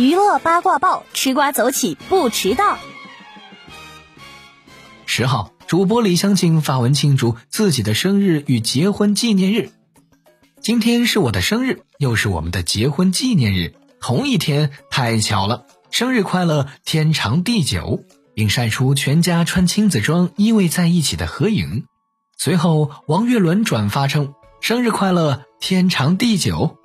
[0.00, 2.78] 娱乐八卦报，吃瓜走起不迟到。
[5.04, 9.72] 十号，主播李湘琴发文庆祝自己的生日与结婚纪念日。
[10.62, 15.66] 今天是我的生日，又是我们的结婚纪念日，同一天，太巧了！
[15.90, 18.02] 生日快乐，天长地久，
[18.34, 21.84] 并晒出全家穿亲子装依偎在一起的合影。
[22.38, 24.32] 随后，王岳伦转发称
[24.62, 26.78] ：“生日快乐，天长地久。”